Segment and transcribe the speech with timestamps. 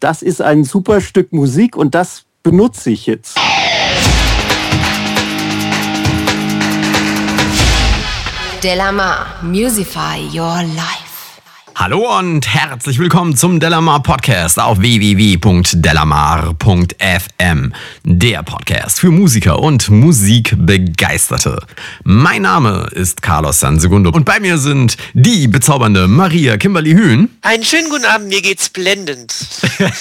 [0.00, 3.38] das ist ein super Stück Musik und das benutze ich jetzt.
[8.62, 11.05] Delamar, Musify Your Life.
[11.78, 17.74] Hallo und herzlich willkommen zum Delamar Podcast auf www.delamar.fm.
[18.02, 21.58] Der Podcast für Musiker und Musikbegeisterte.
[22.02, 27.28] Mein Name ist Carlos Sansegundo und bei mir sind die bezaubernde Maria Kimberly Hühn.
[27.42, 29.34] Einen schönen guten Abend, mir geht's blendend.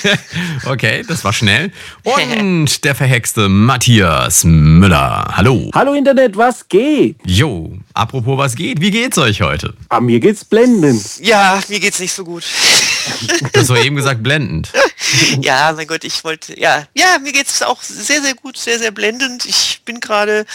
[0.67, 1.73] okay, das war schnell.
[2.05, 5.27] Und der verhexte Matthias Müller.
[5.35, 5.71] Hallo.
[5.75, 7.17] Hallo Internet, was geht?
[7.25, 9.73] Jo, apropos was geht, wie geht's euch heute?
[9.89, 11.03] Ah, mir geht's blendend.
[11.19, 12.43] Ja, mir geht's nicht so gut.
[13.53, 14.71] Du hast doch eben gesagt blendend.
[15.41, 18.91] ja, mein Gott, ich wollte, ja, ja, mir geht's auch sehr, sehr gut, sehr, sehr
[18.91, 19.45] blendend.
[19.45, 20.45] Ich bin gerade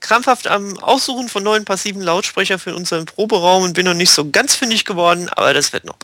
[0.00, 4.30] krampfhaft am Aussuchen von neuen passiven Lautsprecher für unseren Proberaum und bin noch nicht so
[4.30, 5.96] ganz fündig geworden, aber das wird noch.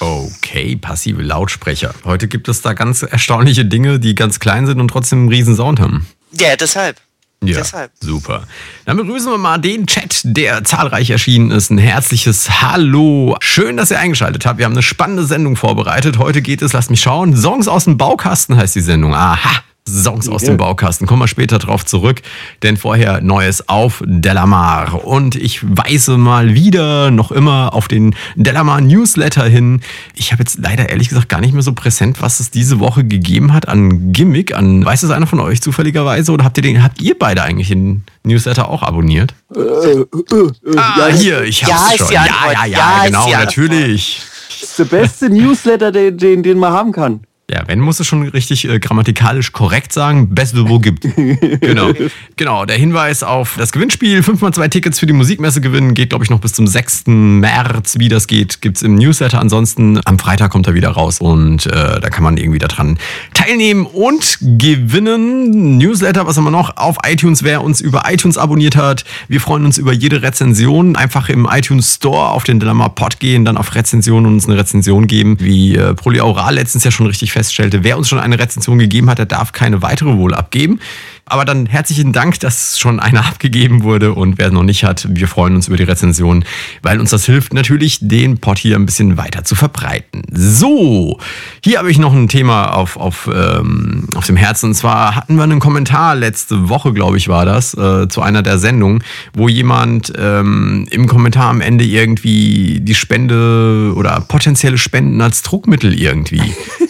[0.00, 1.94] Okay, passive Lautsprecher.
[2.04, 5.56] Heute gibt es da ganz erstaunliche Dinge, die ganz klein sind und trotzdem einen riesen
[5.56, 6.06] Sound haben.
[6.32, 7.00] Ja, deshalb.
[7.42, 7.92] Ja, Deshalb.
[8.00, 8.44] super.
[8.86, 11.70] Dann begrüßen wir mal den Chat, der zahlreich erschienen ist.
[11.70, 13.36] Ein herzliches Hallo.
[13.40, 14.58] Schön, dass ihr eingeschaltet habt.
[14.58, 16.18] Wir haben eine spannende Sendung vorbereitet.
[16.18, 19.14] Heute geht es, lasst mich schauen, Songs aus dem Baukasten heißt die Sendung.
[19.14, 19.62] Aha.
[19.88, 21.06] Songs aus dem Baukasten.
[21.06, 22.22] Kommen wir später drauf zurück,
[22.62, 25.04] denn vorher Neues auf Delamar.
[25.04, 29.82] Und ich weise mal wieder noch immer auf den Delamar Newsletter hin.
[30.14, 33.04] Ich habe jetzt leider ehrlich gesagt gar nicht mehr so präsent, was es diese Woche
[33.04, 34.56] gegeben hat an Gimmick.
[34.56, 36.32] An, weiß es einer von euch zufälligerweise?
[36.32, 39.34] Oder habt ihr den, habt ihr beide eigentlich den Newsletter auch abonniert?
[39.54, 42.12] Äh, äh, äh, Ah, ja, hier, ich hab's Ja, ist schon.
[42.12, 44.22] Ja, ja, ja, Ja, genau, natürlich.
[44.48, 47.20] das ist der beste Newsletter, den, den, den man haben kann.
[47.50, 51.02] Ja, wenn musst du schon richtig äh, grammatikalisch korrekt sagen, beste wo gibt.
[51.60, 51.92] genau.
[52.36, 56.30] Genau, der Hinweis auf das Gewinnspiel, 5x2 Tickets für die Musikmesse gewinnen, geht glaube ich
[56.30, 57.02] noch bis zum 6.
[57.06, 57.98] März.
[57.98, 59.40] Wie das geht, gibt's im Newsletter.
[59.40, 62.98] Ansonsten am Freitag kommt er wieder raus und äh, da kann man irgendwie daran
[63.34, 65.76] teilnehmen und gewinnen.
[65.76, 66.78] Newsletter, was haben wir noch?
[66.78, 69.04] Auf iTunes, wer uns über iTunes abonniert hat.
[69.28, 70.96] Wir freuen uns über jede Rezension.
[70.96, 74.56] Einfach im iTunes Store auf den Dilemma Pod gehen, dann auf Rezension und uns eine
[74.56, 75.36] Rezension geben.
[75.40, 79.18] Wie äh, Polyaural letztens ja schon richtig feststellte, wer uns schon eine Rezension gegeben hat,
[79.18, 80.80] der darf keine weitere wohl abgeben.
[81.26, 85.26] Aber dann herzlichen Dank, dass schon eine abgegeben wurde und wer noch nicht hat, wir
[85.26, 86.44] freuen uns über die Rezension,
[86.82, 90.22] weil uns das hilft natürlich, den Pod hier ein bisschen weiter zu verbreiten.
[90.30, 91.18] So,
[91.62, 94.66] hier habe ich noch ein Thema auf, auf, ähm, auf dem Herzen.
[94.66, 98.42] Und zwar hatten wir einen Kommentar letzte Woche, glaube ich, war das, äh, zu einer
[98.42, 99.02] der Sendungen,
[99.32, 105.98] wo jemand ähm, im Kommentar am Ende irgendwie die Spende oder potenzielle Spenden als Druckmittel
[105.98, 106.42] irgendwie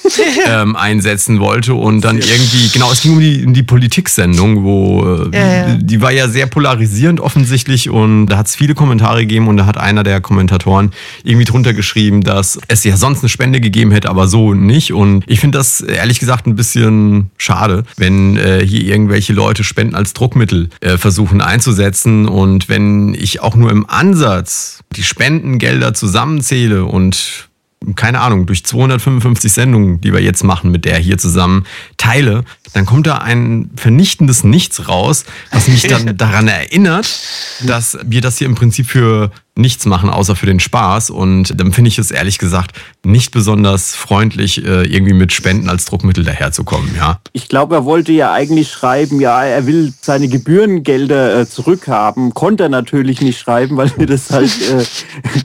[0.46, 4.23] ähm, einsetzen wollte und dann irgendwie, genau, es ging um die, um die Politik-Sendung,
[4.62, 5.74] wo äh, Ja, ja.
[5.74, 9.66] die war ja sehr polarisierend offensichtlich und da hat es viele Kommentare gegeben und da
[9.66, 10.90] hat einer der Kommentatoren
[11.22, 15.24] irgendwie drunter geschrieben, dass es ja sonst eine Spende gegeben hätte, aber so nicht und
[15.26, 20.12] ich finde das ehrlich gesagt ein bisschen schade, wenn äh, hier irgendwelche Leute Spenden als
[20.12, 27.48] Druckmittel äh, versuchen einzusetzen und wenn ich auch nur im Ansatz die Spendengelder zusammenzähle und
[27.96, 31.64] keine Ahnung, durch 255 Sendungen, die wir jetzt machen, mit der hier zusammen
[31.96, 37.20] teile, dann kommt da ein vernichtendes Nichts raus, was mich dann daran erinnert,
[37.66, 41.10] dass wir das hier im Prinzip für nichts machen, außer für den Spaß.
[41.10, 45.84] Und dann finde ich es ehrlich gesagt nicht besonders freundlich, äh, irgendwie mit Spenden als
[45.84, 47.20] Druckmittel daherzukommen, ja.
[47.32, 52.34] Ich glaube, er wollte ja eigentlich schreiben, ja, er will seine Gebührengelder äh, zurückhaben.
[52.34, 54.50] Konnte er natürlich nicht schreiben, weil wir das halt.
[54.70, 54.84] Äh,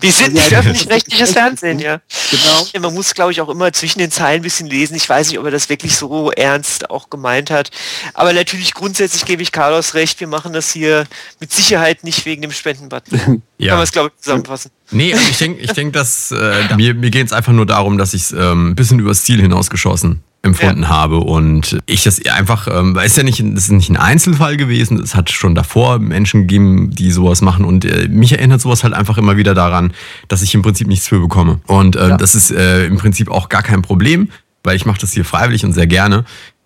[0.01, 1.99] Wir sind nicht öffentlich-rechtliches Fernsehen, ja.
[2.31, 2.67] Genau.
[2.73, 4.95] Ja, Man muss, glaube ich, auch immer zwischen den Zeilen ein bisschen lesen.
[4.95, 7.71] Ich weiß nicht, ob er das wirklich so ernst auch gemeint hat.
[8.13, 10.19] Aber natürlich grundsätzlich gebe ich Carlos recht.
[10.19, 11.05] Wir machen das hier
[11.39, 13.43] mit Sicherheit nicht wegen dem Spendenbutton.
[13.61, 13.73] Ja.
[13.99, 14.71] Glaube ich, zusammenfassen.
[14.91, 17.97] Nee, also ich denke, ich denk, dass äh, mir, mir geht es einfach nur darum,
[17.97, 22.69] dass ich es ähm, ein bisschen übers Ziel hinausgeschossen empfunden habe und ich das einfach,
[22.71, 25.99] ähm, weil es ja nicht, das ist nicht ein Einzelfall gewesen, es hat schon davor
[25.99, 29.91] Menschen gegeben, die sowas machen und äh, mich erinnert sowas halt einfach immer wieder daran,
[30.29, 33.49] dass ich im Prinzip nichts für bekomme und äh, das ist äh, im Prinzip auch
[33.49, 34.29] gar kein Problem,
[34.63, 36.23] weil ich mache das hier freiwillig und sehr gerne.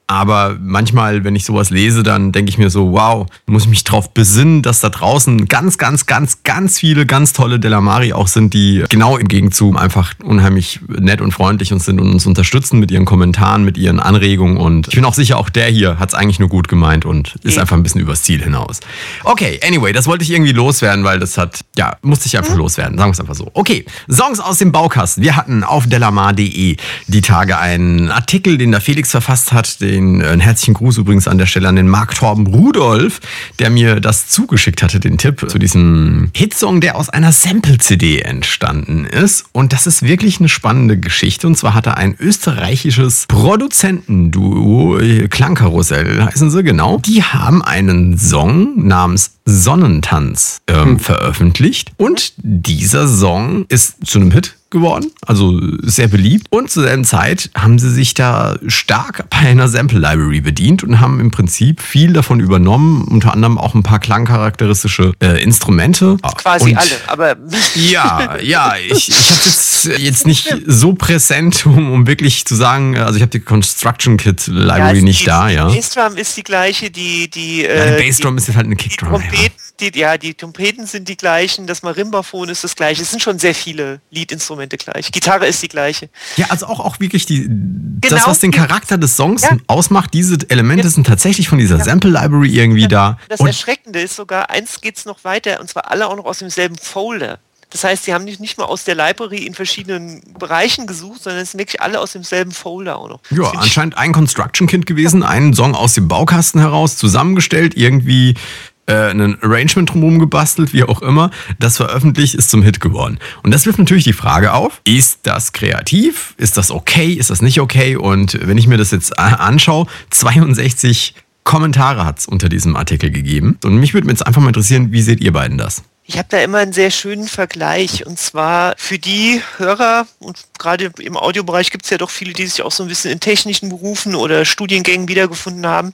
[0.07, 3.85] Aber manchmal, wenn ich sowas lese, dann denke ich mir so, wow, muss ich mich
[3.85, 8.53] drauf besinnen, dass da draußen ganz, ganz, ganz, ganz viele ganz tolle Delamari auch sind,
[8.53, 12.91] die genau im Gegenzug einfach unheimlich nett und freundlich und sind und uns unterstützen mit
[12.91, 14.57] ihren Kommentaren, mit ihren Anregungen.
[14.57, 17.35] Und ich bin auch sicher, auch der hier hat es eigentlich nur gut gemeint und
[17.43, 18.81] ist einfach ein bisschen übers Ziel hinaus.
[19.23, 22.97] Okay, anyway, das wollte ich irgendwie loswerden, weil das hat, ja, musste ich einfach loswerden.
[22.97, 23.49] Sagen wir es einfach so.
[23.53, 25.23] Okay, Songs aus dem Baukasten.
[25.23, 26.75] Wir hatten auf delamar.de
[27.07, 31.27] die Tage einen Artikel, den der Felix verfasst hat, den äh, einen herzlichen Gruß übrigens
[31.27, 33.19] an der Stelle an den Mark Torben Rudolf,
[33.59, 39.05] der mir das zugeschickt hatte, den Tipp zu diesem Hitsong, der aus einer Sample-CD entstanden
[39.05, 39.45] ist.
[39.51, 41.47] Und das ist wirklich eine spannende Geschichte.
[41.47, 46.99] Und zwar hat er ein österreichisches Produzentenduo, äh, Klangkarussell heißen sie genau.
[46.99, 50.99] Die haben einen Song namens Sonnentanz ähm, hm.
[50.99, 51.91] veröffentlicht.
[51.97, 56.47] Und dieser Song ist zu einem Hit geworden, also sehr beliebt.
[56.49, 60.99] Und zur selben Zeit haben sie sich da stark bei einer Sample Library bedient und
[60.99, 66.17] haben im Prinzip viel davon übernommen, unter anderem auch ein paar klangcharakteristische äh, Instrumente.
[66.35, 67.35] Quasi und alle, aber.
[67.75, 72.97] Ja, ja, ich, ich habe jetzt, jetzt nicht so präsent, um, um wirklich zu sagen,
[72.97, 75.69] also ich habe die Construction Kit Library ja, nicht die, da, ja.
[75.69, 77.29] Die Bassdrum ist die gleiche, die.
[77.29, 79.13] die ja, die äh, Bassdrum ist halt eine Kickdrum.
[79.13, 79.62] Die Trompeten, ja.
[79.79, 83.01] Die, ja, die Trompeten sind die gleichen, das Marimbaphon ist das gleiche.
[83.01, 84.53] Es sind schon sehr viele Lead-Instrumente.
[84.53, 85.11] Instrumente gleich.
[85.11, 86.09] Gitarre ist die gleiche.
[86.37, 87.99] Ja, also auch, auch wirklich die, genau.
[88.01, 89.57] das, was den Charakter des Songs ja.
[89.67, 90.89] ausmacht, diese Elemente ja.
[90.89, 91.83] sind tatsächlich von dieser ja.
[91.83, 93.17] Sample Library irgendwie da.
[93.29, 96.25] Das und Erschreckende ist sogar, eins geht es noch weiter, und zwar alle auch noch
[96.25, 97.39] aus demselben Folder.
[97.69, 101.41] Das heißt, sie haben nicht, nicht mal aus der Library in verschiedenen Bereichen gesucht, sondern
[101.41, 103.19] es sind wirklich alle aus demselben Folder auch noch.
[103.31, 108.35] Ja, anscheinend ein Construction-Kind gewesen, einen Song aus dem Baukasten heraus zusammengestellt, irgendwie
[108.85, 113.19] äh, ein Arrangement drumherum gebastelt, wie auch immer, das veröffentlicht ist zum Hit geworden.
[113.43, 116.33] Und das wirft natürlich die Frage auf, ist das kreativ?
[116.37, 117.13] Ist das okay?
[117.13, 117.95] Ist das nicht okay?
[117.95, 123.57] Und wenn ich mir das jetzt anschaue, 62 Kommentare hat es unter diesem Artikel gegeben.
[123.63, 125.83] Und mich würde jetzt einfach mal interessieren, wie seht ihr beiden das?
[126.05, 130.91] Ich habe da immer einen sehr schönen Vergleich und zwar für die Hörer und gerade
[130.99, 133.69] im Audiobereich gibt es ja doch viele, die sich auch so ein bisschen in technischen
[133.69, 135.93] Berufen oder Studiengängen wiedergefunden haben.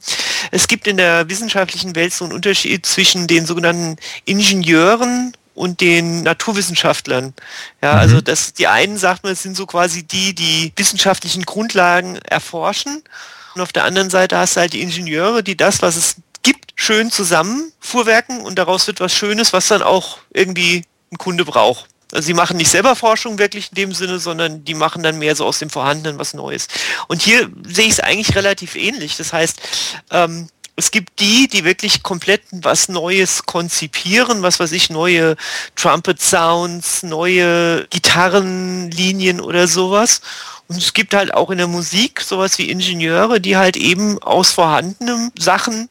[0.50, 6.24] Es gibt in der wissenschaftlichen Welt so einen Unterschied zwischen den sogenannten Ingenieuren und den
[6.24, 7.34] Naturwissenschaftlern.
[7.84, 8.00] Ja, mhm.
[8.00, 13.04] also das, die einen sagt man, es sind so quasi die, die wissenschaftlichen Grundlagen erforschen.
[13.54, 16.74] Und auf der anderen Seite hast du halt die Ingenieure, die das, was es gibt,
[16.76, 21.88] schön zusammen fuhrwerken und daraus wird was Schönes, was dann auch irgendwie ein Kunde braucht.
[22.12, 25.36] Also sie machen nicht selber Forschung wirklich in dem Sinne, sondern die machen dann mehr
[25.36, 26.68] so aus dem Vorhandenen was Neues.
[27.08, 29.16] Und hier sehe ich es eigentlich relativ ähnlich.
[29.18, 29.62] Das heißt,
[30.10, 30.50] ähm,
[30.80, 35.36] es gibt die, die wirklich komplett was Neues konzipieren, was weiß ich, neue
[35.76, 40.22] Trumpet Sounds, neue Gitarrenlinien oder sowas.
[40.68, 44.52] Und es gibt halt auch in der Musik sowas wie Ingenieure, die halt eben aus
[44.52, 45.90] vorhandenen Sachen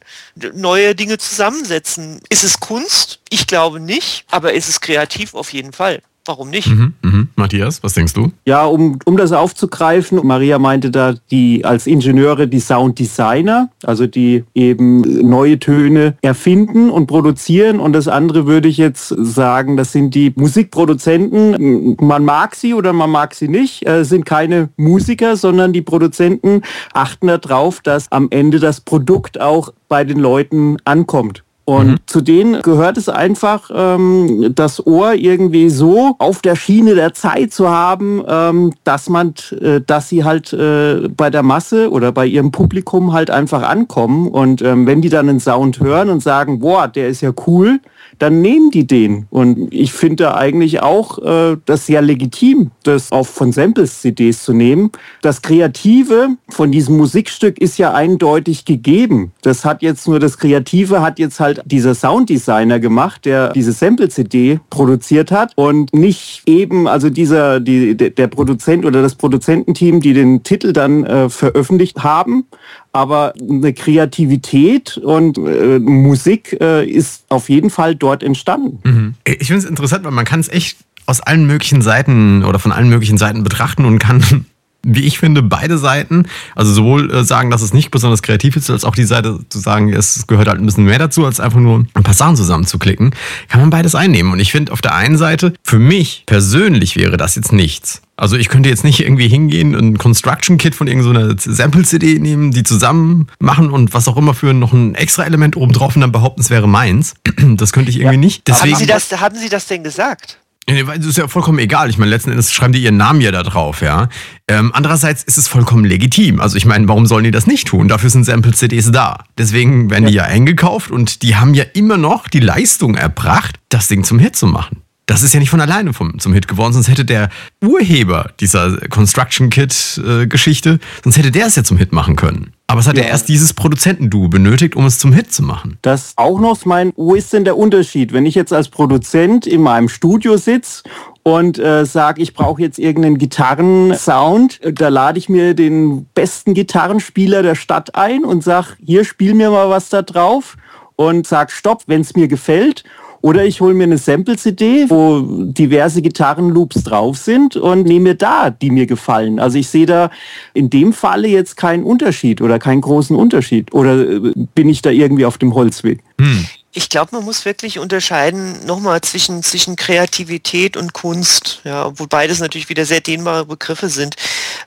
[0.54, 2.20] neue Dinge zusammensetzen.
[2.28, 3.20] Ist es Kunst?
[3.28, 6.00] Ich glaube nicht, aber ist es kreativ auf jeden Fall.
[6.28, 6.68] Warum nicht?
[6.68, 7.28] Mhm, mhm.
[7.36, 8.30] Matthias, was denkst du?
[8.44, 14.44] Ja, um, um das aufzugreifen, Maria meinte da, die als Ingenieure die Sounddesigner, also die
[14.54, 17.80] eben neue Töne erfinden und produzieren.
[17.80, 21.96] Und das andere würde ich jetzt sagen, das sind die Musikproduzenten.
[21.98, 26.60] Man mag sie oder man mag sie nicht, äh, sind keine Musiker, sondern die Produzenten
[26.92, 31.42] achten darauf, dass am Ende das Produkt auch bei den Leuten ankommt.
[31.68, 31.96] Und mhm.
[32.06, 37.52] zu denen gehört es einfach, ähm, das Ohr irgendwie so auf der Schiene der Zeit
[37.52, 42.24] zu haben, ähm, dass man, äh, dass sie halt äh, bei der Masse oder bei
[42.24, 44.28] ihrem Publikum halt einfach ankommen.
[44.28, 47.80] Und ähm, wenn die dann einen Sound hören und sagen, boah, der ist ja cool,
[48.18, 49.26] dann nehmen die den.
[49.30, 54.52] Und ich finde eigentlich auch äh, das sehr legitim, das auch von Samples CDs zu
[54.52, 54.90] nehmen.
[55.22, 59.32] Das Kreative von diesem Musikstück ist ja eindeutig gegeben.
[59.42, 64.08] Das hat jetzt nur das Kreative hat jetzt halt dieser Sounddesigner gemacht, der diese Sample
[64.08, 70.12] CD produziert hat und nicht eben also dieser die, der Produzent oder das Produzententeam, die
[70.12, 72.46] den Titel dann äh, veröffentlicht haben,
[72.92, 78.80] aber eine Kreativität und äh, Musik äh, ist auf jeden Fall dort entstanden.
[78.84, 79.14] Mhm.
[79.24, 82.72] Ich finde es interessant, weil man kann es echt aus allen möglichen Seiten oder von
[82.72, 84.46] allen möglichen Seiten betrachten und kann
[84.88, 88.70] wie ich finde, beide Seiten, also sowohl äh, sagen, dass es nicht besonders kreativ ist,
[88.70, 91.60] als auch die Seite zu sagen, es gehört halt ein bisschen mehr dazu, als einfach
[91.60, 93.14] nur ein paar Sachen zusammenzuklicken,
[93.48, 94.32] kann man beides einnehmen.
[94.32, 98.02] Und ich finde auf der einen Seite, für mich persönlich wäre das jetzt nichts.
[98.16, 102.18] Also ich könnte jetzt nicht irgendwie hingehen und ein Construction Kit von irgendeiner so Sample-CD
[102.18, 105.94] nehmen, die zusammen machen und was auch immer für noch ein extra Element oben drauf
[105.94, 107.14] und dann behaupten, es wäre meins.
[107.58, 108.20] Das könnte ich irgendwie ja.
[108.20, 108.48] nicht.
[108.48, 110.38] Deswegen, haben, Sie das, haben Sie das denn gesagt?
[110.70, 111.88] Nee, das ist ja vollkommen egal.
[111.88, 114.08] Ich meine, letzten Endes schreiben die ihren Namen ja da drauf, ja.
[114.48, 116.40] Ähm, andererseits ist es vollkommen legitim.
[116.40, 117.88] Also ich meine, warum sollen die das nicht tun?
[117.88, 119.24] Dafür sind Sample-CDs da.
[119.38, 123.88] Deswegen werden die ja eingekauft und die haben ja immer noch die Leistung erbracht, das
[123.88, 124.82] Ding zum Hit zu machen.
[125.08, 127.30] Das ist ja nicht von alleine vom, zum Hit geworden, sonst hätte der
[127.64, 132.52] Urheber dieser Construction Kit-Geschichte, sonst hätte der es ja zum Hit machen können.
[132.66, 135.78] Aber es hat ja, ja erst dieses Produzentenduo benötigt, um es zum Hit zu machen.
[135.80, 138.12] Das auch noch, mein, wo ist denn der Unterschied?
[138.12, 140.82] Wenn ich jetzt als Produzent in meinem Studio sitze
[141.22, 147.42] und äh, sage, ich brauche jetzt irgendeinen Gitarrensound, da lade ich mir den besten Gitarrenspieler
[147.42, 150.58] der Stadt ein und sage, hier spiel mir mal was da drauf
[150.96, 152.84] und sag Stopp, wenn es mir gefällt.
[153.20, 155.20] Oder ich hole mir eine Sample-CD, wo
[155.52, 159.40] diverse Gitarrenloops drauf sind und nehme mir da, die mir gefallen.
[159.40, 160.10] Also ich sehe da
[160.54, 163.72] in dem Falle jetzt keinen Unterschied oder keinen großen Unterschied.
[163.74, 166.00] Oder äh, bin ich da irgendwie auf dem Holzweg?
[166.20, 166.46] Hm.
[166.72, 172.38] Ich glaube, man muss wirklich unterscheiden nochmal zwischen, zwischen Kreativität und Kunst, ja, obwohl beides
[172.38, 174.14] natürlich wieder sehr dehnbare Begriffe sind.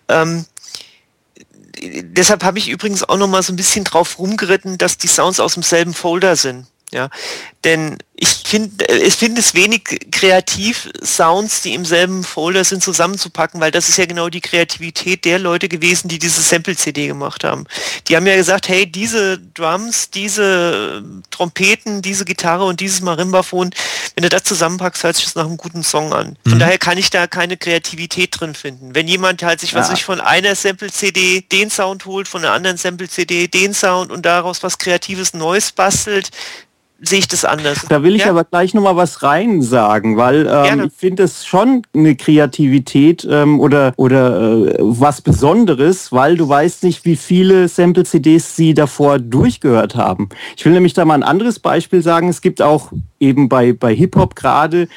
[0.10, 0.46] Ähm,
[1.82, 5.54] deshalb habe ich übrigens auch nochmal so ein bisschen drauf rumgeritten, dass die Sounds aus
[5.54, 6.66] demselben Folder sind.
[6.92, 7.10] Ja,
[7.64, 13.60] denn ich finde, ich finde es wenig kreativ, Sounds, die im selben Folder sind, zusammenzupacken,
[13.60, 17.66] weil das ist ja genau die Kreativität der Leute gewesen, die diese Sample-CD gemacht haben.
[18.08, 23.72] Die haben ja gesagt, hey, diese Drums, diese Trompeten, diese Gitarre und dieses Marimbaphon,
[24.14, 26.38] wenn du das zusammenpackst, hört sich das nach einem guten Song an.
[26.44, 26.60] Von mhm.
[26.60, 28.94] daher kann ich da keine Kreativität drin finden.
[28.94, 29.96] Wenn jemand halt sich, was ja.
[29.96, 34.62] ich von einer Sample-CD den Sound holt, von einer anderen Sample-CD den Sound und daraus
[34.62, 36.30] was Kreatives Neues bastelt,
[37.02, 37.86] sehe ich das anders.
[37.90, 38.30] Da will ich ja?
[38.30, 43.28] aber gleich noch mal was rein sagen, weil ähm, ich finde es schon eine Kreativität
[43.30, 49.20] ähm, oder, oder äh, was Besonderes, weil du weißt nicht, wie viele Sample-CDs sie davor
[49.20, 50.30] durchgehört haben.
[50.56, 52.30] Ich will nämlich da mal ein anderes Beispiel sagen.
[52.30, 52.92] Es gibt auch
[53.22, 54.88] eben bei, bei Hip-Hop gerade,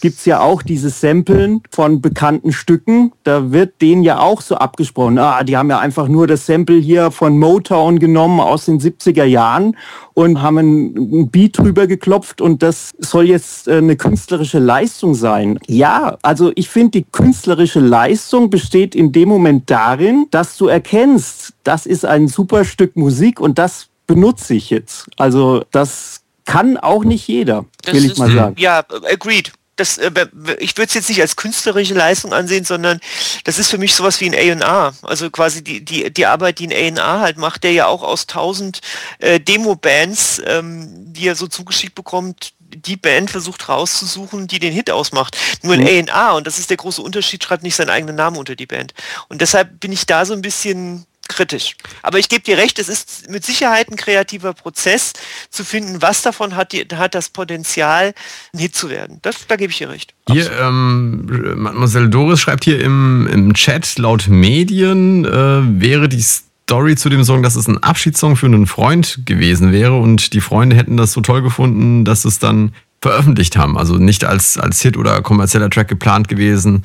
[0.00, 3.12] gibt es ja auch dieses Samplen von bekannten Stücken.
[3.24, 5.18] Da wird denen ja auch so abgesprochen.
[5.18, 9.24] Ah, die haben ja einfach nur das Sample hier von Motown genommen aus den 70er
[9.24, 9.76] Jahren
[10.14, 15.58] und haben ein Beat drüber geklopft und das soll jetzt äh, eine künstlerische Leistung sein.
[15.66, 21.54] Ja, also ich finde, die künstlerische Leistung besteht in dem Moment darin, dass du erkennst,
[21.64, 25.08] das ist ein super Stück Musik und das benutze ich jetzt.
[25.16, 28.56] Also das kann auch nicht jeder, das will ich mal sagen.
[28.58, 30.10] Ja, agreed das, äh,
[30.58, 33.00] ich würde es jetzt nicht als künstlerische Leistung ansehen, sondern
[33.44, 34.94] das ist für mich sowas wie ein A&R.
[35.02, 38.26] Also quasi die, die, die Arbeit, die ein A&R halt macht, der ja auch aus
[38.26, 38.80] tausend
[39.18, 44.90] äh, Demo-Bands, ähm, die er so zugeschickt bekommt, die Band versucht rauszusuchen, die den Hit
[44.90, 45.36] ausmacht.
[45.62, 46.08] Nur ein mhm.
[46.10, 48.94] A&R, und das ist der große Unterschied, schreibt nicht seinen eigenen Namen unter die Band.
[49.28, 51.76] Und deshalb bin ich da so ein bisschen kritisch.
[52.02, 55.12] Aber ich gebe dir recht, es ist mit Sicherheit ein kreativer Prozess
[55.50, 58.14] zu finden, was davon hat, die, hat das Potenzial,
[58.52, 59.18] ein Hit zu werden.
[59.22, 60.14] Das, da gebe ich dir recht.
[60.30, 66.96] Hier, ähm, Mademoiselle Doris schreibt hier im, im Chat, laut Medien äh, wäre die Story
[66.96, 70.76] zu dem Song, dass es ein Abschiedssong für einen Freund gewesen wäre und die Freunde
[70.76, 72.72] hätten das so toll gefunden, dass es dann
[73.02, 73.76] veröffentlicht haben.
[73.76, 76.84] Also nicht als, als Hit oder kommerzieller Track geplant gewesen,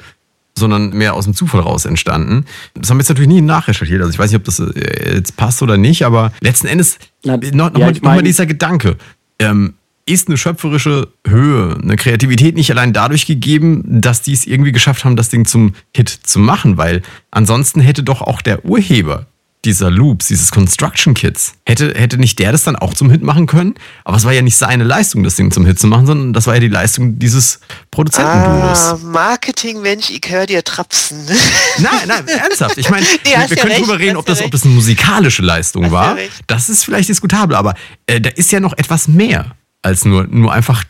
[0.58, 2.46] sondern mehr aus dem Zufall raus entstanden.
[2.74, 4.02] Das haben wir jetzt natürlich nie nachrecherchiert.
[4.02, 7.40] Also ich weiß nicht, ob das äh, jetzt passt oder nicht, aber letzten Endes noch,
[7.54, 8.98] noch, ja, mal, noch mal dieser Gedanke.
[9.40, 9.76] Ähm,
[10.08, 15.04] ist eine schöpferische Höhe, eine Kreativität nicht allein dadurch gegeben, dass die es irgendwie geschafft
[15.04, 19.28] haben, das Ding zum Hit zu machen, weil ansonsten hätte doch auch der Urheber
[19.66, 23.48] dieser Loops, dieses Construction Kits, hätte, hätte nicht der das dann auch zum Hit machen
[23.48, 23.76] können?
[24.04, 26.48] Aber es war ja nicht seine Leistung, das Ding zum Hit zu machen, sondern das
[26.48, 27.60] war ja die Leistung dieses
[27.92, 28.80] Produzentenduos.
[28.80, 31.26] Ah, Marketing, Mensch, ich höre dir trapsen.
[31.80, 32.78] Nein, nein, ernsthaft.
[32.78, 35.42] Ich meine, nee, wir, wir können recht, drüber reden, ob das, ob das eine musikalische
[35.42, 36.18] Leistung hast war.
[36.48, 37.76] Das ist vielleicht diskutabel, aber
[38.08, 40.84] äh, da ist ja noch etwas mehr als nur, nur einfach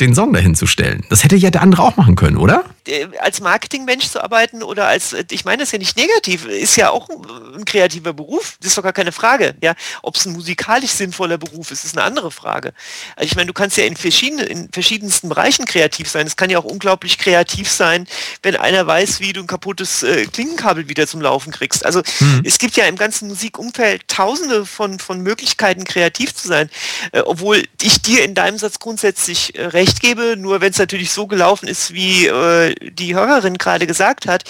[0.00, 1.04] den Song dahin zu stellen.
[1.10, 2.64] Das hätte ja der andere auch machen können, oder?
[2.86, 6.46] Äh, als Marketingmensch zu arbeiten oder als, äh, ich meine das ist ja nicht negativ,
[6.46, 7.16] ist ja auch ein,
[7.58, 9.54] ein kreativer Beruf, das ist doch gar keine Frage.
[9.60, 12.72] Ja, ob es ein musikalisch sinnvoller Beruf ist, ist eine andere Frage.
[13.16, 16.26] Also ich meine, du kannst ja in, verschiedene, in verschiedensten Bereichen kreativ sein.
[16.26, 18.06] Es kann ja auch unglaublich kreativ sein,
[18.42, 21.84] wenn einer weiß, wie du ein kaputtes äh, Klinkenkabel wieder zum Laufen kriegst.
[21.84, 22.42] Also hm.
[22.44, 26.70] es gibt ja im ganzen Musikumfeld tausende von, von Möglichkeiten, kreativ zu sein,
[27.12, 31.10] äh, obwohl ich dir in deinem Satz grundsätzlich äh, recht gebe, nur wenn es natürlich
[31.10, 34.44] so gelaufen ist, wie äh, die Hörerin gerade gesagt hat,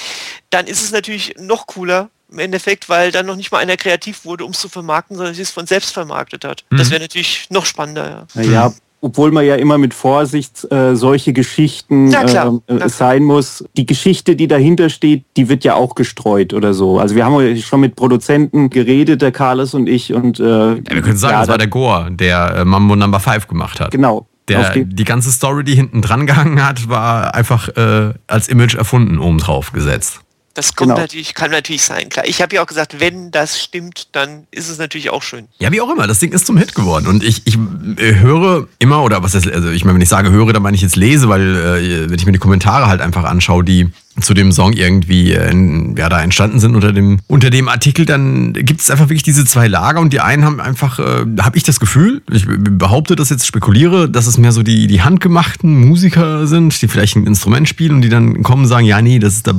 [0.50, 4.24] dann ist es natürlich noch cooler im Endeffekt, weil dann noch nicht mal einer kreativ
[4.24, 6.64] wurde, um es zu vermarkten, sondern sich es von selbst vermarktet hat.
[6.70, 6.78] Mhm.
[6.78, 8.26] Das wäre natürlich noch spannender.
[8.34, 8.42] Ja.
[8.42, 8.72] ja.
[9.00, 13.64] obwohl man ja immer mit Vorsicht äh, solche Geschichten ähm, äh, sein muss.
[13.76, 16.98] Die Geschichte, die dahinter steht, die wird ja auch gestreut oder so.
[16.98, 20.12] Also wir haben schon mit Produzenten geredet, der Carlos und ich.
[20.12, 23.20] Und, äh, ja, wir können sagen, ja, das war der Goa, der äh, Mambo Number
[23.20, 23.92] 5 gemacht hat.
[23.92, 28.48] Genau, der, die, die ganze Story, die hinten dran gehangen hat, war einfach äh, als
[28.48, 30.20] Image erfunden obendrauf gesetzt.
[30.58, 31.00] Das kommt genau.
[31.00, 32.26] natürlich, kann natürlich sein, klar.
[32.26, 35.46] Ich habe ja auch gesagt, wenn das stimmt, dann ist es natürlich auch schön.
[35.60, 37.06] Ja, wie auch immer, das Ding ist zum Hit geworden.
[37.06, 37.56] Und ich, ich
[37.96, 40.74] äh, höre immer, oder was ist, also ich meine, wenn ich sage höre, dann meine
[40.74, 44.34] ich jetzt lese, weil äh, wenn ich mir die Kommentare halt einfach anschaue, die zu
[44.34, 45.54] dem Song irgendwie äh,
[45.96, 49.44] ja, da entstanden sind unter dem, unter dem Artikel, dann gibt es einfach wirklich diese
[49.44, 53.30] zwei Lager und die einen haben einfach, äh, habe ich das Gefühl, ich behaupte das
[53.30, 57.68] jetzt, spekuliere, dass es mehr so die, die handgemachten Musiker sind, die vielleicht ein Instrument
[57.68, 59.52] spielen und die dann kommen und sagen, ja, nee, das ist, da,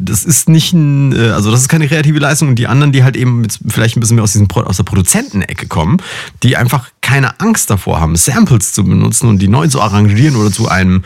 [0.00, 3.04] das ist nicht ein, äh, also das ist keine kreative Leistung und die anderen, die
[3.04, 5.98] halt eben vielleicht ein bisschen mehr aus, diesem, aus der Produzentenecke kommen,
[6.42, 10.50] die einfach keine Angst davor haben, Samples zu benutzen und die neu zu arrangieren oder
[10.50, 11.02] zu einem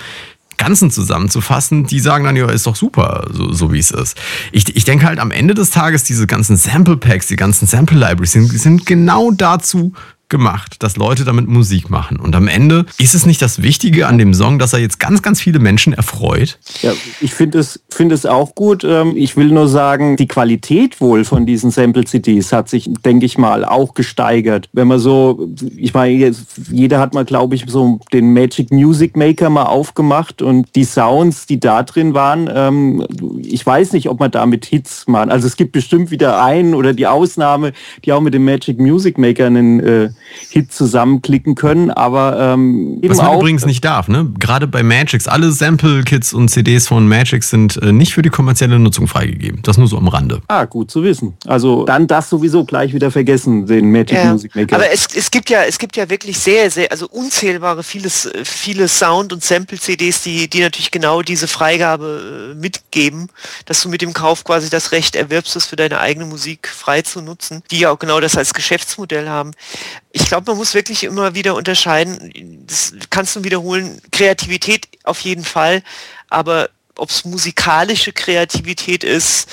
[0.59, 4.19] Ganzen zusammenzufassen, die sagen dann, ja, ist doch super, so, so wie es ist.
[4.53, 7.97] Ich, ich denke halt am Ende des Tages, diese ganzen Sample Packs, die ganzen Sample
[7.99, 9.95] Libraries sind, sind genau dazu
[10.29, 12.19] gemacht, dass Leute damit Musik machen.
[12.19, 15.23] Und am Ende ist es nicht das Wichtige an dem Song, dass er jetzt ganz,
[15.23, 16.59] ganz viele Menschen erfreut.
[16.83, 18.85] Ja, ich finde es, finde es auch gut.
[18.85, 23.39] Ähm, ich will nur sagen, die Qualität wohl von diesen Sample-CDs hat sich, denke ich
[23.39, 24.69] mal, auch gesteigert.
[24.73, 26.33] Wenn man so, ich meine,
[26.71, 31.47] jeder hat mal, glaube ich, so den Magic Music Maker mal aufgemacht und die Sounds,
[31.47, 33.07] die da drin waren, ähm,
[33.43, 35.31] ich weiß nicht, ob man damit Hits machen.
[35.31, 37.73] Also es gibt bestimmt wieder einen oder die Ausnahme,
[38.05, 40.11] die auch mit dem Magic Music Maker einen äh,
[40.51, 44.31] Hit zusammenklicken können, aber ähm, Was man auch, übrigens nicht darf, ne?
[44.39, 48.79] Gerade bei Magix, alle Sample-Kits und CDs von Magix sind äh, nicht für die kommerzielle
[48.79, 49.61] Nutzung freigegeben.
[49.63, 50.41] Das nur so am Rande.
[50.49, 51.37] Ah, gut zu wissen.
[51.47, 54.77] Also dann das sowieso gleich wieder vergessen, den Magic ja, Music Maker.
[54.77, 58.89] Aber es, es gibt ja, es gibt ja wirklich sehr, sehr, also unzählbare vieles, viele
[58.89, 63.29] Sound- und Sample-CDs, die, die natürlich genau diese Freigabe äh, mitgeben,
[63.67, 67.03] dass du mit dem Kauf quasi das Recht erwirbst, es für deine eigene Musik frei
[67.03, 69.53] zu nutzen, die ja auch genau das als Geschäftsmodell haben
[70.21, 75.45] ich glaube, man muss wirklich immer wieder unterscheiden, das kannst du wiederholen, Kreativität auf jeden
[75.45, 75.83] Fall,
[76.29, 79.49] aber ob es musikalische Kreativität ist,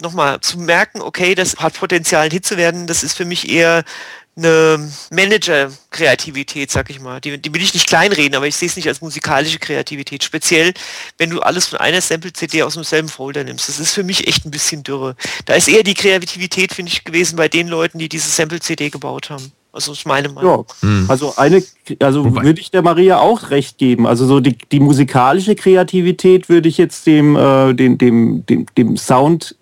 [0.00, 3.50] nochmal zu merken, okay, das hat Potenzial, ein Hit zu werden, das ist für mich
[3.50, 3.84] eher
[4.36, 7.20] eine Manager-Kreativität, sag ich mal.
[7.20, 10.24] Die, die will ich nicht kleinreden, aber ich sehe es nicht als musikalische Kreativität.
[10.24, 10.74] Speziell,
[11.18, 13.68] wenn du alles von einer Sample-CD aus demselben Folder nimmst.
[13.68, 15.14] Das ist für mich echt ein bisschen dürre.
[15.44, 19.30] Da ist eher die Kreativität, finde ich, gewesen bei den Leuten, die diese Sample-CD gebaut
[19.30, 19.52] haben.
[19.74, 20.66] Also ist meine Meinung.
[20.82, 21.06] Ja, hm.
[21.08, 21.60] also eine,
[21.98, 24.06] also würde ich der Maria auch recht geben.
[24.06, 28.96] Also so die, die musikalische Kreativität würde ich jetzt dem, äh, dem, dem, dem, dem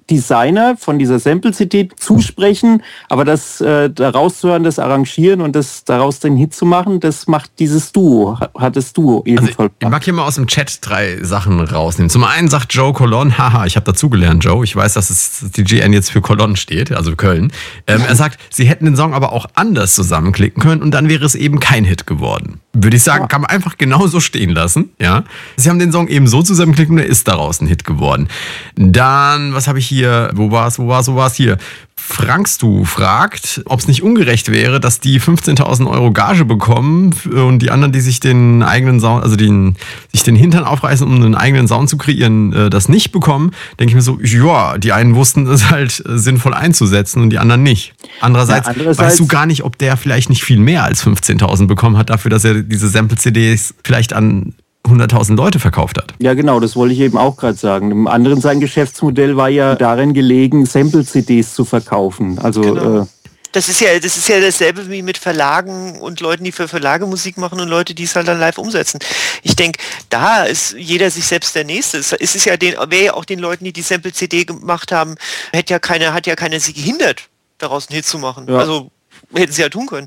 [0.09, 2.83] Sounddesigner von dieser Sample-CD zusprechen.
[3.09, 7.01] Aber das äh, daraus zu hören, das Arrangieren und das daraus den Hit zu machen,
[7.01, 9.59] das macht dieses Duo, hat das Duo ebenfalls.
[9.59, 12.11] Also ich mag hier mal aus dem Chat drei Sachen rausnehmen.
[12.11, 14.65] Zum einen sagt Joe Colon, haha, ich habe dazugelernt, Joe.
[14.65, 17.53] Ich weiß, dass es die GN jetzt für Colon steht, also Köln.
[17.87, 21.25] Ähm, er sagt, sie hätten den Song aber auch anders zusammenklicken können und dann wäre
[21.25, 22.61] es eben kein Hit geworden.
[22.73, 24.91] Würde ich sagen, kann man einfach genauso stehen lassen.
[24.99, 25.25] Ja,
[25.57, 28.29] Sie haben den Song eben so zusammengeklickt und er ist daraus ein Hit geworden.
[28.77, 30.31] Dann, was habe ich hier?
[30.35, 30.79] Wo war es?
[30.79, 31.09] Wo war es?
[31.09, 31.59] Wo war es hier?
[32.05, 37.71] Frankstu fragt, ob es nicht ungerecht wäre, dass die 15.000 Euro Gage bekommen und die
[37.71, 39.77] anderen, die sich den eigenen Sound, also den,
[40.11, 43.53] sich den Hintern aufreißen, um einen eigenen Sound zu kreieren, äh, das nicht bekommen.
[43.79, 47.39] Denke ich mir so, ja, die einen wussten es halt äh, sinnvoll einzusetzen und die
[47.39, 47.95] anderen nicht.
[48.21, 51.67] Andererseits, ja, andererseits weißt du gar nicht, ob der vielleicht nicht viel mehr als 15.000
[51.67, 56.15] bekommen hat dafür, dass er diese Sample-CDs vielleicht an 100.000 Leute verkauft hat.
[56.19, 57.91] Ja, genau, das wollte ich eben auch gerade sagen.
[57.91, 62.39] Im anderen sein Geschäftsmodell war ja darin gelegen, Sample-CDs zu verkaufen.
[62.39, 63.03] Also genau.
[63.03, 63.07] äh,
[63.53, 67.07] das ist ja, das ist ja dasselbe wie mit Verlagen und Leuten, die für Verlage
[67.07, 68.99] Musik machen und Leute, die es halt dann live umsetzen.
[69.43, 71.99] Ich denke, da ist jeder sich selbst der Nächste.
[71.99, 75.17] Es ist ja den, wäre ja auch den Leuten, die die Sample-CD gemacht haben,
[75.53, 78.47] hätte ja keine, hat ja keiner sie gehindert, daraus einen Hit zu machen.
[78.49, 78.57] Ja.
[78.57, 78.91] Also
[79.35, 80.07] hätten sie ja tun können.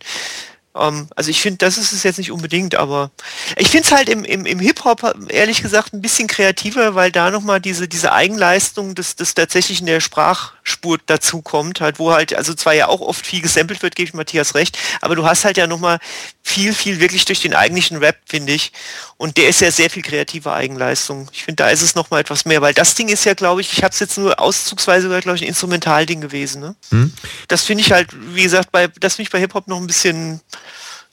[0.76, 3.12] Ähm, also ich finde, das ist es jetzt nicht unbedingt, aber
[3.58, 7.32] ich finde es halt im, im, im Hip-Hop ehrlich gesagt ein bisschen kreativer, weil da
[7.32, 12.54] nochmal diese, diese Eigenleistung des tatsächlich in der Sprachspur dazu kommt, halt, wo halt, also
[12.54, 15.58] zwar ja auch oft viel gesampelt wird, gebe ich Matthias recht, aber du hast halt
[15.58, 16.00] ja nochmal
[16.44, 18.72] viel, viel wirklich durch den eigentlichen Rap, finde ich.
[19.18, 21.30] Und der ist ja sehr viel kreative Eigenleistung.
[21.32, 23.72] Ich finde, da ist es nochmal etwas mehr, weil das Ding ist ja, glaube ich,
[23.72, 26.62] ich habe es jetzt nur auszugsweise, glaube ich, ein Instrumentalding gewesen.
[26.62, 26.76] Ne?
[26.90, 27.14] Hm.
[27.48, 30.42] Das finde ich halt, wie gesagt, bei, das finde ich bei Hip-Hop noch ein bisschen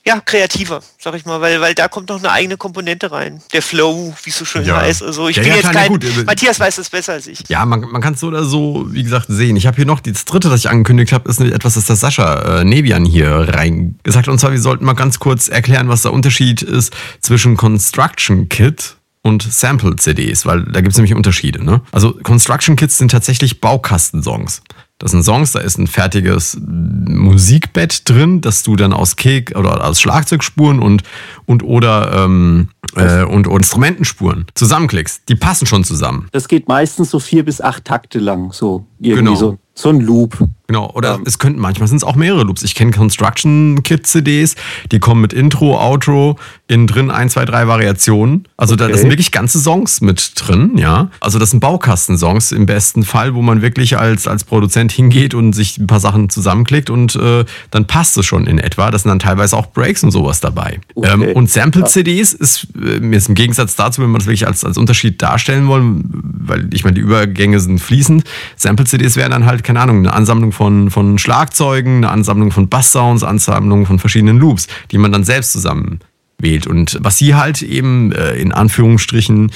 [0.04, 3.40] ja, kreativer, sag ich mal, weil, weil da kommt noch eine eigene Komponente rein.
[3.52, 4.80] Der Flow, wie es so schön ja.
[4.80, 5.02] heißt.
[5.02, 6.04] Also ich ja, bin ja, jetzt kein, gut.
[6.26, 7.38] Matthias weiß das besser als ich.
[7.48, 9.54] Ja, man, man kann es so oder so, wie gesagt, sehen.
[9.54, 12.60] Ich habe hier noch das dritte, das ich angekündigt habe, ist etwas, das der Sascha
[12.60, 14.32] äh, Nevian hier rein gesagt hat.
[14.32, 18.96] Und zwar, wir sollten mal ganz kurz erklären, was der Unterschied ist zwischen Construction Kit
[19.22, 21.64] und Sample-CDs, weil da gibt es nämlich Unterschiede.
[21.64, 21.80] Ne?
[21.92, 24.62] Also Construction Kits sind tatsächlich Baukastensongs.
[25.02, 29.84] Das sind Songs, da ist ein fertiges Musikbett drin, dass du dann aus Kick oder
[29.84, 31.02] aus Schlagzeugspuren und,
[31.44, 35.22] und oder ähm, äh, und, und Instrumentenspuren zusammenklickst.
[35.28, 36.28] Die passen schon zusammen.
[36.30, 39.34] Das geht meistens so vier bis acht Takte lang, so irgendwie Genau.
[39.34, 40.36] so, so ein Loop.
[40.68, 41.22] Genau, oder Ähm.
[41.26, 42.62] es könnten manchmal sind es auch mehrere Loops.
[42.62, 44.54] Ich kenne Construction Kit CDs,
[44.90, 48.48] die kommen mit Intro, Outro, innen drin ein, zwei, drei Variationen.
[48.56, 48.92] Also da Okay.
[48.92, 51.10] das sind wirklich ganze Songs mit drin, ja.
[51.20, 55.52] Also das sind Baukastensongs im besten Fall, wo man wirklich als, als Produzent hingeht und
[55.52, 58.90] sich ein paar Sachen zusammenklickt und äh, dann passt es schon in etwa.
[58.90, 60.80] Das sind dann teilweise auch Breaks und sowas dabei.
[60.94, 61.10] Okay.
[61.12, 64.64] Ähm, und Sample-CDs ist äh, mir ist im Gegensatz dazu, wenn man es wirklich als,
[64.64, 66.04] als Unterschied darstellen wollen,
[66.44, 68.24] weil ich meine, die Übergänge sind fließend.
[68.56, 73.22] Sample-CDs wären dann halt, keine Ahnung, eine Ansammlung von, von Schlagzeugen, eine Ansammlung von Basssounds,
[73.24, 76.00] Ansammlung von verschiedenen Loops, die man dann selbst zusammen
[76.38, 76.66] wählt.
[76.66, 79.50] Und was hier halt eben äh, in Anführungsstrichen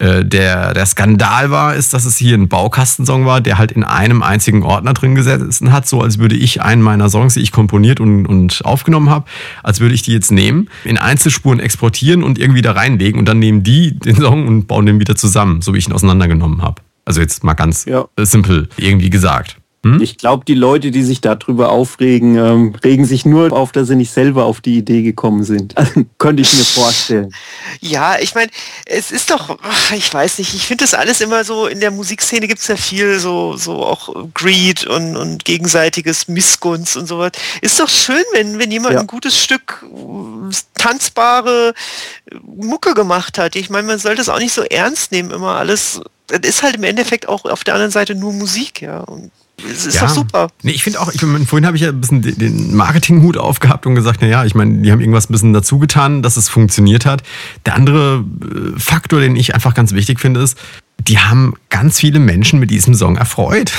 [0.00, 3.84] äh, der, der Skandal war, ist, dass es hier ein Baukastensong war, der halt in
[3.84, 7.52] einem einzigen Ordner drin gesessen hat, so als würde ich einen meiner Songs, die ich
[7.52, 9.26] komponiert und, und aufgenommen habe,
[9.62, 13.38] als würde ich die jetzt nehmen, in Einzelspuren exportieren und irgendwie da reinlegen und dann
[13.38, 16.82] nehmen die den Song und bauen den wieder zusammen, so wie ich ihn auseinandergenommen habe.
[17.04, 18.06] Also jetzt mal ganz Ja.
[18.18, 19.59] simpel irgendwie gesagt.
[20.00, 23.96] Ich glaube, die Leute, die sich darüber aufregen, ähm, regen sich nur auf, dass sie
[23.96, 25.74] nicht selber auf die Idee gekommen sind.
[26.18, 27.34] Könnte ich mir vorstellen.
[27.80, 28.50] Ja, ich meine,
[28.84, 31.90] es ist doch, ach, ich weiß nicht, ich finde das alles immer so, in der
[31.92, 37.32] Musikszene gibt es ja viel so, so auch Greed und, und gegenseitiges Missgunst und sowas.
[37.62, 39.00] Ist doch schön, wenn, wenn jemand Ja.
[39.00, 39.86] ein gutes Stück
[40.74, 41.72] tanzbare
[42.44, 43.56] Mucke gemacht hat.
[43.56, 46.02] Ich meine, man sollte es auch nicht so ernst nehmen, immer alles.
[46.26, 49.00] Das ist halt im Endeffekt auch auf der anderen Seite nur Musik, ja.
[49.00, 49.30] Und
[49.70, 50.48] es ist doch super.
[50.62, 53.94] Nee, ich finde auch, ich, vorhin habe ich ja ein bisschen den- Marketinghut aufgehabt und
[53.94, 57.22] gesagt, naja, ich meine, die haben irgendwas ein bisschen dazu getan, dass es funktioniert hat.
[57.66, 60.56] Der andere äh, Faktor, den ich einfach ganz wichtig finde, ist,
[61.08, 63.72] die haben ganz viele Menschen mit diesem Song erfreut.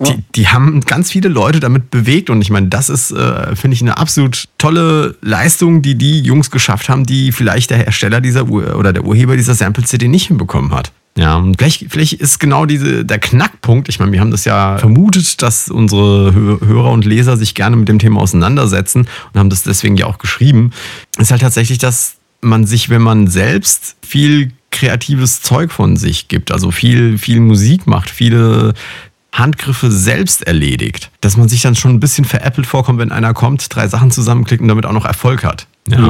[0.00, 0.12] Ja.
[0.12, 3.74] Die, die haben ganz viele Leute damit bewegt und ich meine, das ist, äh, finde
[3.74, 8.48] ich, eine absolut tolle Leistung, die die Jungs geschafft haben, die vielleicht der Hersteller dieser
[8.48, 10.92] Ur oder der Urheber dieser Sample-CD nicht hinbekommen hat.
[11.18, 14.78] Ja, und vielleicht, vielleicht ist genau diese, der Knackpunkt, ich meine, wir haben das ja
[14.78, 19.50] vermutet, dass unsere Hö- Hörer und Leser sich gerne mit dem Thema auseinandersetzen und haben
[19.50, 20.70] das deswegen ja auch geschrieben,
[21.18, 26.52] ist halt tatsächlich, dass man sich, wenn man selbst viel kreatives Zeug von sich gibt,
[26.52, 28.74] also viel, viel Musik macht, viele
[29.32, 33.74] Handgriffe selbst erledigt, dass man sich dann schon ein bisschen veräppelt vorkommt, wenn einer kommt,
[33.74, 35.66] drei Sachen zusammenklickt und damit auch noch Erfolg hat.
[35.88, 36.08] Ja.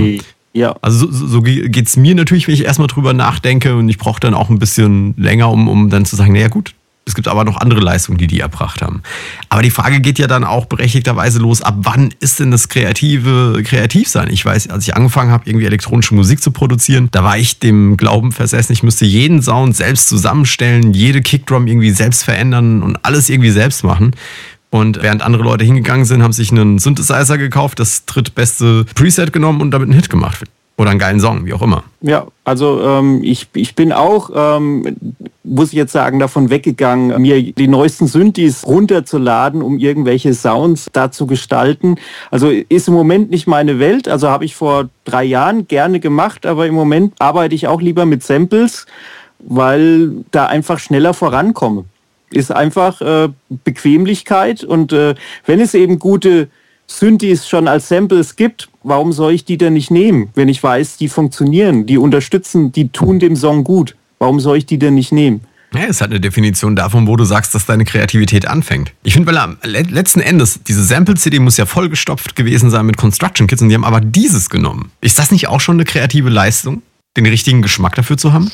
[0.53, 0.77] Ja.
[0.81, 4.21] Also so, so geht es mir natürlich, wenn ich erstmal drüber nachdenke und ich brauche
[4.21, 6.75] dann auch ein bisschen länger, um, um dann zu sagen, naja gut,
[7.09, 9.03] es gibt aber noch andere Leistungen, die die erbracht haben.
[9.49, 13.63] Aber die Frage geht ja dann auch berechtigterweise los, ab wann ist denn das kreative
[13.65, 14.29] Kreativsein?
[14.31, 17.97] Ich weiß, als ich angefangen habe, irgendwie elektronische Musik zu produzieren, da war ich dem
[17.97, 23.31] Glauben versessen, ich müsste jeden Sound selbst zusammenstellen, jede Kickdrum irgendwie selbst verändern und alles
[23.31, 24.15] irgendwie selbst machen.
[24.71, 29.61] Und während andere Leute hingegangen sind, haben sich einen Synthesizer gekauft, das drittbeste Preset genommen
[29.61, 30.45] und damit einen Hit gemacht.
[30.79, 31.83] Oder einen geilen Song, wie auch immer.
[32.03, 34.97] Ja, also ähm, ich, ich bin auch, ähm,
[35.43, 41.11] muss ich jetzt sagen, davon weggegangen, mir die neuesten Synthes runterzuladen, um irgendwelche Sounds da
[41.11, 41.97] zu gestalten.
[42.31, 44.07] Also ist im Moment nicht meine Welt.
[44.07, 48.07] Also habe ich vor drei Jahren gerne gemacht, aber im Moment arbeite ich auch lieber
[48.07, 48.87] mit Samples,
[49.41, 51.87] weil da einfach schneller vorankomme.
[52.31, 53.29] Ist einfach äh,
[53.65, 55.15] Bequemlichkeit und äh,
[55.47, 56.49] wenn es eben gute
[56.87, 60.97] Synthes schon als Samples gibt, warum soll ich die denn nicht nehmen, wenn ich weiß,
[60.97, 63.95] die funktionieren, die unterstützen, die tun dem Song gut.
[64.19, 65.43] Warum soll ich die denn nicht nehmen?
[65.75, 68.93] Ja, es hat eine Definition davon, wo du sagst, dass deine Kreativität anfängt.
[69.03, 72.97] Ich finde, weil am le- letzten Endes, diese Sample-CD muss ja vollgestopft gewesen sein mit
[72.97, 74.91] Construction Kits und die haben aber dieses genommen.
[75.03, 76.81] Ist das nicht auch schon eine kreative Leistung,
[77.19, 78.51] den richtigen Geschmack dafür zu haben?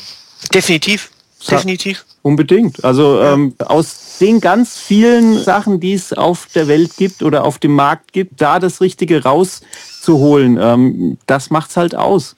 [0.53, 1.09] Definitiv.
[1.47, 1.55] Ja.
[1.55, 2.03] Definitiv.
[2.25, 2.83] Unbedingt.
[2.83, 7.59] Also ähm, aus den ganz vielen Sachen, die es auf der Welt gibt oder auf
[7.59, 12.35] dem Markt gibt, da das Richtige rauszuholen, ähm, das macht's halt aus.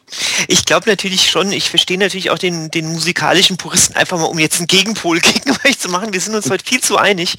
[0.47, 4.39] Ich glaube natürlich schon, ich verstehe natürlich auch den, den musikalischen Puristen einfach mal, um
[4.39, 6.13] jetzt einen Gegenpol gegen euch zu machen.
[6.13, 7.37] Wir sind uns heute viel zu einig.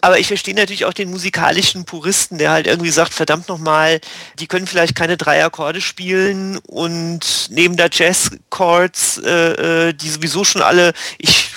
[0.00, 4.00] Aber ich verstehe natürlich auch den musikalischen Puristen, der halt irgendwie sagt, verdammt nochmal,
[4.38, 10.42] die können vielleicht keine drei Akkorde spielen und nehmen da Jazz-Chords, äh, äh, die sowieso
[10.42, 11.52] schon alle, ich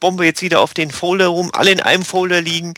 [0.00, 2.74] bombe jetzt wieder auf den Folder rum, alle in einem Folder liegen.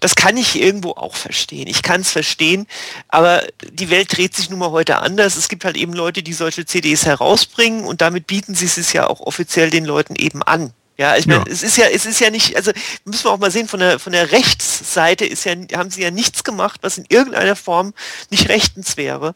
[0.00, 1.66] Das kann ich irgendwo auch verstehen.
[1.68, 2.66] Ich kann es verstehen,
[3.08, 5.36] aber die Welt dreht sich nun mal heute anders.
[5.36, 9.06] Es gibt halt eben Leute, die solche CDs herausbringen und damit bieten sie es ja
[9.06, 10.72] auch offiziell den Leuten eben an.
[10.98, 11.52] Ja, ich meine, Ja.
[11.52, 12.72] es ist ja, es ist ja nicht, also
[13.04, 16.10] müssen wir auch mal sehen, von der von der Rechtsseite ist ja, haben sie ja
[16.10, 17.92] nichts gemacht, was in irgendeiner Form
[18.30, 19.34] nicht rechtens wäre.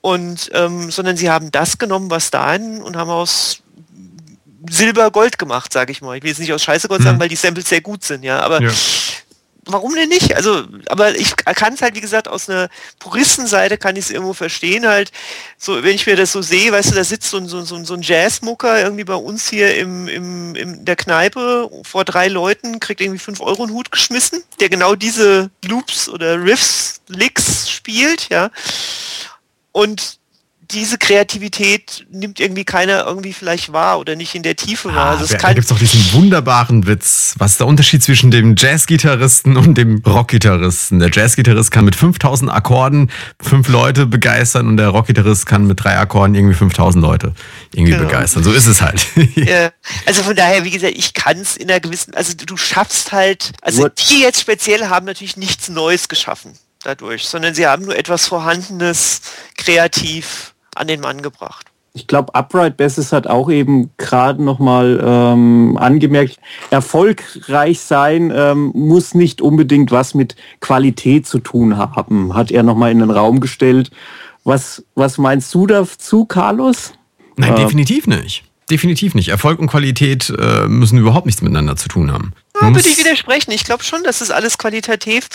[0.00, 3.63] Und ähm, sondern sie haben das genommen, was da und haben aus
[4.70, 6.16] Silber Gold gemacht, sage ich mal.
[6.16, 8.40] Ich will jetzt nicht aus Scheiße Gold sagen, weil die Samples sehr gut sind, ja,
[8.40, 8.70] aber Ja.
[9.66, 10.36] warum denn nicht?
[10.36, 14.34] Also, aber ich kann es halt, wie gesagt, aus einer Puristenseite kann ich es irgendwo
[14.34, 15.10] verstehen halt.
[15.58, 17.94] So, wenn ich mir das so sehe, weißt du, da sitzt so, so, so, so
[17.94, 23.00] ein Jazzmucker irgendwie bei uns hier im, im, in der Kneipe vor drei Leuten, kriegt
[23.00, 28.50] irgendwie fünf Euro einen Hut geschmissen, der genau diese Loops oder Riffs, Licks spielt, ja.
[29.72, 30.18] Und
[30.70, 35.06] diese Kreativität nimmt irgendwie keiner irgendwie vielleicht wahr oder nicht in der Tiefe wahr.
[35.06, 37.34] Ah, also da gibt es doch diesen wunderbaren Witz.
[37.38, 41.00] Was ist der Unterschied zwischen dem Jazzgitarristen und dem Rockgitarristen?
[41.00, 45.98] Der Jazzgitarrist kann mit 5000 Akkorden fünf Leute begeistern und der Rockgitarrist kann mit drei
[45.98, 47.34] Akkorden irgendwie 5000 Leute
[47.72, 48.04] irgendwie genau.
[48.04, 48.42] begeistern.
[48.42, 49.06] So ist es halt.
[49.34, 49.70] ja,
[50.06, 53.52] also von daher, wie gesagt, ich kann es in einer gewissen, also du schaffst halt,
[53.60, 54.00] also What?
[54.08, 56.52] die jetzt speziell haben natürlich nichts Neues geschaffen
[56.84, 59.22] dadurch, sondern sie haben nur etwas Vorhandenes
[59.56, 61.66] kreativ an den Mann gebracht.
[61.96, 69.14] Ich glaube, Upright Besses hat auch eben gerade nochmal ähm, angemerkt, erfolgreich sein ähm, muss
[69.14, 73.92] nicht unbedingt was mit Qualität zu tun haben, hat er nochmal in den Raum gestellt.
[74.42, 76.94] Was, was meinst du dazu, Carlos?
[77.36, 78.42] Nein, äh, definitiv nicht.
[78.68, 79.28] Definitiv nicht.
[79.28, 82.32] Erfolg und Qualität äh, müssen überhaupt nichts miteinander zu tun haben.
[82.60, 83.52] Ja, würde ich widersprechen.
[83.52, 85.28] Ich glaube schon, dass es alles qualitativ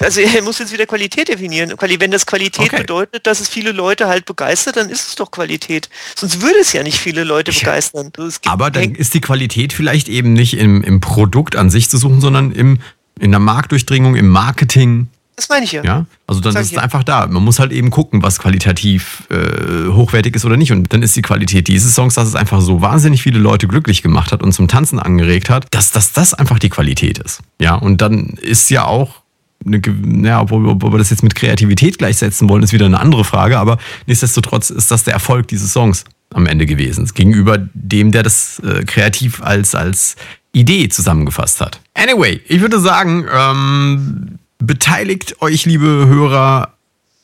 [0.00, 1.72] also er muss jetzt wieder Qualität definieren.
[1.78, 2.78] Wenn das Qualität okay.
[2.78, 5.88] bedeutet, dass es viele Leute halt begeistert, dann ist es doch Qualität.
[6.16, 8.10] Sonst würde es ja nicht viele Leute begeistern.
[8.18, 11.96] Also aber dann ist die Qualität vielleicht eben nicht im, im Produkt an sich zu
[11.96, 12.80] suchen, sondern im,
[13.20, 15.08] in der Marktdurchdringung, im Marketing.
[15.36, 15.84] Das meine ich ja.
[15.84, 16.06] ja?
[16.26, 17.26] Also dann ist es einfach da.
[17.26, 20.72] Man muss halt eben gucken, was qualitativ äh, hochwertig ist oder nicht.
[20.72, 24.02] Und dann ist die Qualität dieses Songs, dass es einfach so wahnsinnig viele Leute glücklich
[24.02, 27.40] gemacht hat und zum Tanzen angeregt hat, dass, dass das einfach die Qualität ist.
[27.60, 29.23] Ja, und dann ist ja auch
[29.66, 29.80] eine,
[30.26, 33.58] ja, obwohl, ob wir das jetzt mit Kreativität gleichsetzen wollen, ist wieder eine andere Frage,
[33.58, 37.08] aber nichtsdestotrotz ist das der Erfolg dieses Songs am Ende gewesen.
[37.14, 40.16] Gegenüber dem, der das äh, kreativ als, als
[40.52, 41.80] Idee zusammengefasst hat.
[41.94, 46.74] Anyway, ich würde sagen, ähm, beteiligt euch, liebe Hörer,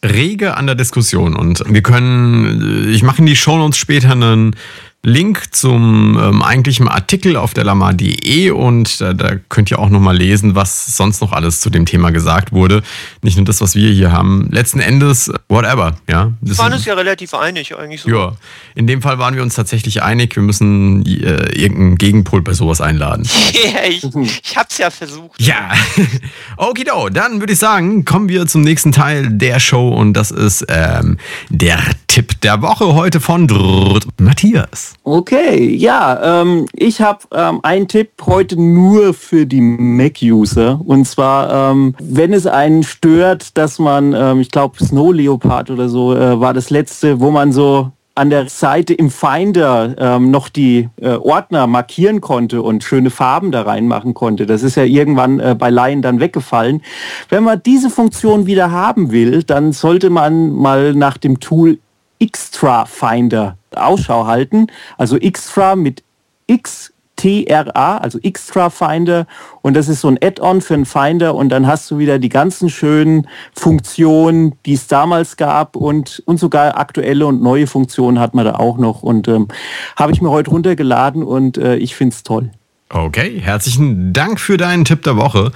[0.04, 4.56] rege an der Diskussion und wir können, äh, ich mache in die Shownotes später einen
[5.02, 10.14] Link zum ähm, eigentlichen Artikel auf der lama.de und äh, da könnt ihr auch nochmal
[10.14, 12.82] lesen, was sonst noch alles zu dem Thema gesagt wurde.
[13.22, 14.50] Nicht nur das, was wir hier haben.
[14.52, 16.32] Letzten Endes, whatever, ja.
[16.42, 18.02] Wir waren uns ja relativ einig eigentlich.
[18.02, 18.10] So.
[18.10, 18.32] Ja,
[18.74, 20.36] in dem Fall waren wir uns tatsächlich einig.
[20.36, 23.26] Wir müssen äh, irgendeinen Gegenpol bei sowas einladen.
[23.60, 25.40] Ja, ich, ich hab's ja versucht.
[25.40, 25.70] Ja.
[26.56, 30.64] Okido, dann würde ich sagen, kommen wir zum nächsten Teil der Show und das ist
[30.68, 31.18] ähm,
[31.50, 34.89] der Tipp der Woche heute von Drrrt Matthias.
[35.04, 40.80] Okay, ja, ähm, ich habe ähm, einen Tipp heute nur für die Mac-User.
[40.84, 45.88] Und zwar, ähm, wenn es einen stört, dass man, ähm, ich glaube, Snow Leopard oder
[45.88, 50.48] so äh, war das letzte, wo man so an der Seite im Finder ähm, noch
[50.48, 54.46] die äh, Ordner markieren konnte und schöne Farben da reinmachen konnte.
[54.46, 56.82] Das ist ja irgendwann äh, bei Laien dann weggefallen.
[57.28, 61.78] Wenn man diese Funktion wieder haben will, dann sollte man mal nach dem Tool
[62.24, 64.66] Xtra Finder Ausschau halten.
[64.98, 66.02] Also Xtra mit
[66.46, 69.26] X TRA, also Xtra Finder
[69.60, 72.30] und das ist so ein Add-on für einen Finder und dann hast du wieder die
[72.30, 78.34] ganzen schönen Funktionen, die es damals gab und, und sogar aktuelle und neue Funktionen hat
[78.34, 79.48] man da auch noch und ähm,
[79.96, 82.50] habe ich mir heute runtergeladen und äh, ich finde es toll.
[82.88, 85.52] Okay, herzlichen Dank für deinen Tipp der Woche.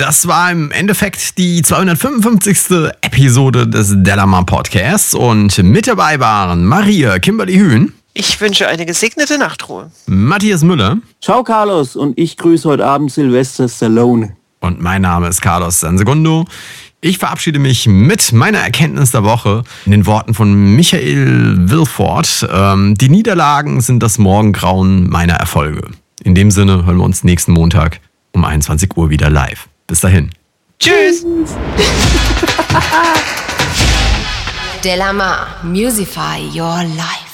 [0.00, 2.90] Das war im Endeffekt die 255.
[3.02, 7.92] Episode des Delamar Podcasts und mit dabei waren Maria Kimberly Hühn.
[8.14, 9.90] Ich wünsche eine gesegnete Nachtruhe.
[10.06, 10.96] Matthias Müller.
[11.20, 14.34] Ciao Carlos und ich grüße heute Abend Sylvester Stallone.
[14.60, 16.46] Und mein Name ist Carlos Sansegundo.
[17.02, 22.48] Ich verabschiede mich mit meiner Erkenntnis der Woche in den Worten von Michael Wilford.
[22.50, 25.90] Ähm, die Niederlagen sind das Morgengrauen meiner Erfolge.
[26.24, 28.00] In dem Sinne hören wir uns nächsten Montag
[28.32, 29.68] um 21 Uhr wieder live.
[29.90, 30.30] Bis dahin.
[30.78, 31.26] Tschüss.
[34.84, 37.29] Delamar, Musify Your Life.